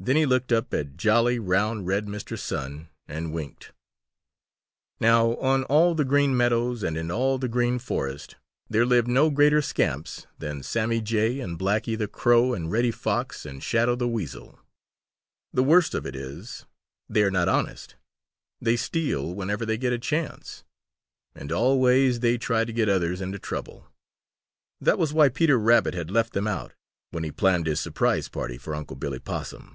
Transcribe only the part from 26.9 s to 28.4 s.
when he planned his surprise